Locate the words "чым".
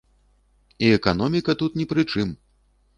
2.13-2.37